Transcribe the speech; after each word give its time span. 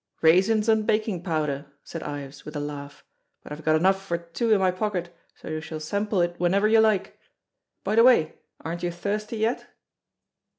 "Raisins 0.23 0.67
and 0.67 0.87
baking 0.87 1.21
powder," 1.21 1.67
said 1.83 2.01
Ives, 2.01 2.43
with 2.43 2.55
a 2.55 2.59
laugh; 2.59 3.05
"but 3.43 3.51
I've 3.51 3.63
got 3.63 3.75
enough 3.75 4.03
for 4.03 4.17
two 4.17 4.49
in 4.51 4.57
my 4.59 4.71
pocket, 4.71 5.15
so 5.35 5.47
you 5.47 5.61
shall 5.61 5.79
sample 5.79 6.21
it 6.21 6.33
whenever 6.39 6.67
you 6.67 6.79
like. 6.79 7.19
By 7.83 7.93
the 7.93 8.03
way, 8.03 8.33
aren't 8.61 8.81
you 8.81 8.89
thirsty 8.89 9.37
yet?" 9.37 9.67